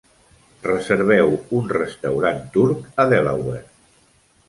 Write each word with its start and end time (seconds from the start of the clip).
reserveu 0.67 1.29
un 1.59 1.69
restaurant 1.77 2.43
turc 2.59 2.91
a 3.05 3.09
Delaware 3.15 3.65